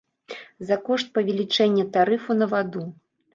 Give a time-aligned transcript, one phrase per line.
[0.69, 2.83] За кошт павелічэння тарыфу на ваду.